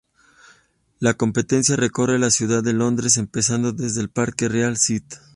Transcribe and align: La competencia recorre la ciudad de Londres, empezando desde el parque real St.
La 0.97 1.13
competencia 1.13 1.75
recorre 1.75 2.17
la 2.17 2.31
ciudad 2.31 2.63
de 2.63 2.73
Londres, 2.73 3.17
empezando 3.17 3.71
desde 3.71 4.01
el 4.01 4.09
parque 4.09 4.49
real 4.49 4.73
St. 4.73 5.15